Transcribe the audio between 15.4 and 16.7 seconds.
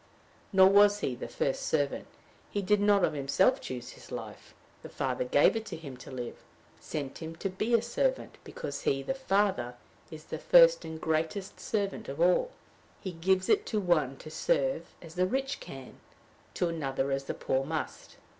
can, to